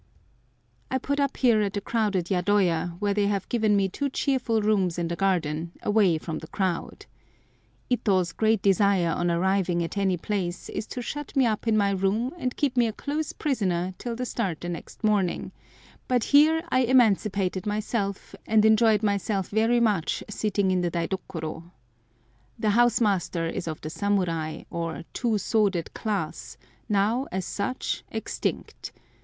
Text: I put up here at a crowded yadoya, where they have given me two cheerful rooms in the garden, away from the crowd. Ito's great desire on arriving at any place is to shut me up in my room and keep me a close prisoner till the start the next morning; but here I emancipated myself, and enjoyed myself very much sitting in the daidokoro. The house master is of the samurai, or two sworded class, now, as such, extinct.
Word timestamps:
I 0.89 0.97
put 0.97 1.19
up 1.19 1.37
here 1.37 1.61
at 1.61 1.77
a 1.77 1.79
crowded 1.79 2.31
yadoya, 2.31 2.95
where 2.97 3.13
they 3.13 3.27
have 3.27 3.47
given 3.49 3.75
me 3.75 3.87
two 3.87 4.09
cheerful 4.09 4.59
rooms 4.59 4.97
in 4.97 5.07
the 5.09 5.15
garden, 5.15 5.73
away 5.83 6.17
from 6.17 6.39
the 6.39 6.47
crowd. 6.47 7.05
Ito's 7.87 8.31
great 8.31 8.63
desire 8.63 9.11
on 9.11 9.29
arriving 9.29 9.83
at 9.83 9.99
any 9.99 10.17
place 10.17 10.69
is 10.69 10.87
to 10.87 11.03
shut 11.03 11.35
me 11.35 11.45
up 11.45 11.67
in 11.67 11.77
my 11.77 11.91
room 11.91 12.33
and 12.39 12.55
keep 12.57 12.75
me 12.75 12.87
a 12.87 12.91
close 12.93 13.31
prisoner 13.31 13.93
till 13.99 14.15
the 14.15 14.25
start 14.25 14.61
the 14.61 14.69
next 14.69 15.03
morning; 15.03 15.51
but 16.07 16.23
here 16.23 16.63
I 16.69 16.79
emancipated 16.79 17.67
myself, 17.67 18.33
and 18.47 18.65
enjoyed 18.65 19.03
myself 19.03 19.49
very 19.49 19.79
much 19.79 20.23
sitting 20.27 20.71
in 20.71 20.81
the 20.81 20.89
daidokoro. 20.89 21.71
The 22.57 22.71
house 22.71 22.99
master 22.99 23.45
is 23.45 23.67
of 23.67 23.79
the 23.81 23.91
samurai, 23.91 24.63
or 24.71 25.03
two 25.13 25.37
sworded 25.37 25.93
class, 25.93 26.57
now, 26.89 27.27
as 27.31 27.45
such, 27.45 28.03
extinct. 28.09 28.93